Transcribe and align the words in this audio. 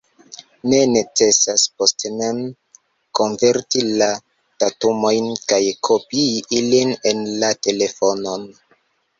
Ne 0.69 0.77
necesas 0.93 1.65
poste 1.81 2.11
mem 2.21 2.39
konverti 3.19 3.83
la 4.01 4.09
datumojn 4.65 5.29
kaj 5.53 5.63
kopii 5.91 6.43
ilin 6.63 6.99
en 7.13 7.23
la 7.45 7.53
telefonon. 7.69 8.51